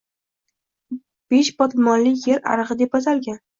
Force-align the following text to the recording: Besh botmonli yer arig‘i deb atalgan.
Besh 1.35 1.53
botmonli 1.61 2.17
yer 2.31 2.43
arig‘i 2.57 2.81
deb 2.83 3.01
atalgan. 3.03 3.43